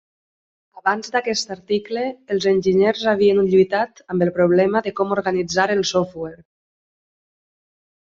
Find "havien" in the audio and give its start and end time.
3.11-3.41